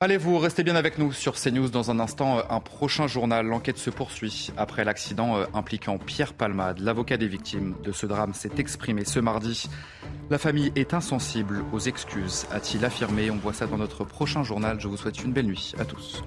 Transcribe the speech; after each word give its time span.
Allez, 0.00 0.18
vous 0.18 0.38
restez 0.38 0.64
bien 0.64 0.76
avec 0.76 0.98
nous 0.98 1.12
sur 1.12 1.34
CNews. 1.34 1.70
Dans 1.70 1.90
un 1.90 1.98
instant, 1.98 2.42
un 2.50 2.60
prochain 2.60 3.06
journal. 3.06 3.46
L'enquête 3.46 3.78
se 3.78 3.88
poursuit 3.88 4.50
après 4.56 4.84
l'accident 4.84 5.38
euh, 5.38 5.46
impliquant 5.54 5.96
Pierre 5.96 6.34
Palmade. 6.34 6.80
L'avocat 6.80 7.16
des 7.16 7.26
victimes 7.26 7.74
de 7.82 7.90
ce 7.90 8.04
drame 8.04 8.34
s'est 8.34 8.50
exprimé 8.58 9.06
ce 9.06 9.18
mardi. 9.18 9.66
La 10.28 10.36
famille 10.36 10.72
est 10.76 10.92
insensible 10.92 11.64
aux 11.72 11.78
excuses, 11.78 12.46
a-t-il 12.50 12.84
affirmé. 12.84 13.30
On 13.30 13.36
voit 13.36 13.54
ça 13.54 13.66
dans 13.66 13.78
notre 13.78 14.04
prochain 14.04 14.42
journal. 14.42 14.78
Je 14.78 14.88
vous 14.88 14.98
souhaite 14.98 15.22
une 15.22 15.32
belle 15.32 15.46
nuit 15.46 15.74
à 15.78 15.86
tous. 15.86 16.22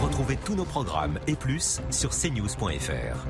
Retrouvez 0.00 0.38
tous 0.44 0.54
nos 0.54 0.64
programmes 0.64 1.18
et 1.26 1.36
plus 1.36 1.82
sur 1.90 2.10
cnews.fr. 2.10 3.26